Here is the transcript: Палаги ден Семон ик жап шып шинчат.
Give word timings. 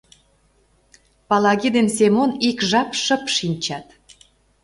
Палаги 1.29 1.69
ден 1.75 1.87
Семон 1.97 2.31
ик 2.49 2.57
жап 2.69 2.89
шып 3.03 3.23
шинчат. 3.35 3.87